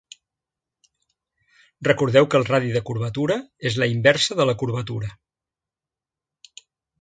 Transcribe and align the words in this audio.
Recordeu 1.87 2.27
que 2.33 2.39
el 2.43 2.45
radi 2.47 2.71
de 2.77 2.81
curvatura 2.87 3.37
és 3.71 3.77
la 3.85 3.89
inversa 3.97 4.39
de 4.41 4.49
la 4.51 4.57
curvatura. 4.63 5.13